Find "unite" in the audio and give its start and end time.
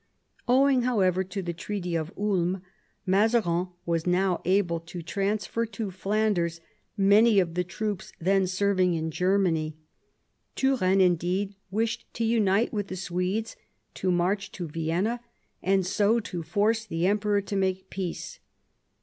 12.25-12.73